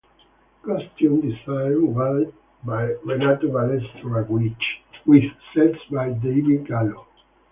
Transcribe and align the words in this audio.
Costume 0.63 1.21
design 1.21 1.93
was 1.93 2.25
by 2.63 2.85
Renato 3.05 3.49
Balestra, 3.49 4.27
with 5.05 5.23
sets 5.53 5.77
by 5.91 6.09
David 6.13 6.65
Gallo. 6.65 7.05